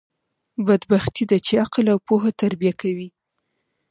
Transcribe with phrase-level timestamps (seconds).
[0.65, 3.07] بدبختي ده، چي عقل او پوهه تربیه کوي.